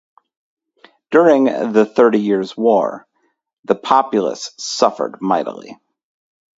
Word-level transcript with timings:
During 1.11 1.43
the 1.43 1.85
Thirty 1.85 2.19
Years' 2.19 2.57
War, 2.57 3.05
the 3.65 3.75
populace 3.75 4.51
suffered 4.57 5.21
mightily. 5.21 5.77